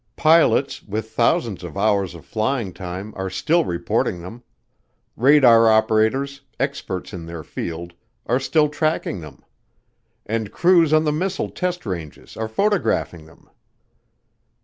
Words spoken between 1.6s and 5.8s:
of hours of flying time are still reporting them; radar